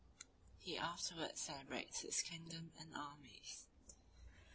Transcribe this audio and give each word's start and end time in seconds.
He 0.57 0.79
afterwards 0.79 1.39
celebrates 1.41 1.99
his 1.99 2.23
kingdom 2.23 2.71
and 2.79 2.95
armies. 2.95 3.67